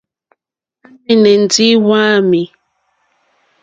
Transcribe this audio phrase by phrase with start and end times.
[1.09, 2.41] À mɛ̀nɛ́ ndí wàámì.